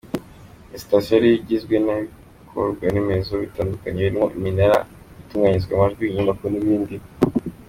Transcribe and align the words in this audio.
Ni 0.69 0.77
sitasiyo 0.83 1.11
yari 1.17 1.31
igizwe 1.33 1.75
n’ibikorwaremezo 1.85 3.33
bitandukanye 3.43 3.99
birimo 4.05 4.25
iminara, 4.37 4.77
ahatunganyirizwa 4.83 5.71
amajwi, 5.75 6.03
inyubako 6.05 6.45
n’ibindi. 6.49 6.95